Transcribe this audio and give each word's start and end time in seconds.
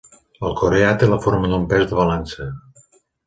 El 0.47 0.55
coreà 0.61 0.87
té 1.03 1.09
la 1.11 1.19
forma 1.27 1.51
d'un 1.53 1.69
pes 1.73 1.85
de 1.91 1.99
balança. 1.99 2.51